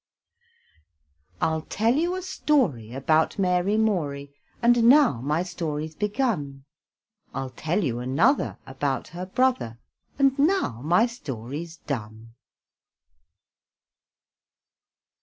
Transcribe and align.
I'll 1.41 1.61
tell 1.61 1.93
you 1.93 2.15
a 2.15 2.23
story 2.23 2.91
About 2.91 3.37
Mary 3.37 3.77
Morey, 3.77 4.33
And 4.59 4.85
now 4.85 5.21
my 5.21 5.43
story's 5.43 5.93
begun, 5.93 6.65
I'll 7.35 7.51
tell 7.51 7.83
you 7.83 7.99
another 7.99 8.57
About 8.65 9.09
her 9.09 9.27
brother, 9.27 9.77
And 10.17 10.39
now 10.39 10.81
my 10.81 11.05
story's 11.05 11.77
done. 11.77 12.33